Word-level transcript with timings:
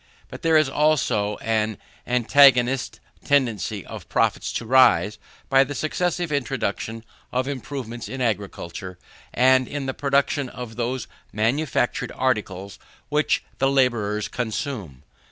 But 0.29 0.41
there 0.41 0.57
is 0.57 0.67
also 0.67 1.37
an 1.43 1.77
antagonist 2.07 2.99
tendency 3.23 3.85
of 3.85 4.09
profits 4.09 4.51
to 4.53 4.65
rise, 4.65 5.19
by 5.47 5.63
the 5.63 5.75
successive 5.75 6.31
introduction 6.31 7.05
of 7.31 7.47
improvements 7.47 8.09
in 8.09 8.19
agriculture, 8.19 8.97
and 9.31 9.67
in 9.67 9.85
the 9.85 9.93
production 9.93 10.49
of 10.49 10.75
those 10.75 11.05
manufactured 11.31 12.11
articles 12.15 12.79
which 13.09 13.43
the 13.59 13.69
labourers 13.69 14.27
consume. 14.27 15.03